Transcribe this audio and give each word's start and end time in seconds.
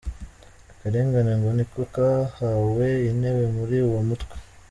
Akarengane 0.73 1.31
ngo 1.39 1.49
niko 1.57 1.81
kahawe 1.93 2.87
intebe 3.09 3.43
muri 3.55 3.75
uwo 3.87 4.01
mutwe 4.09 4.35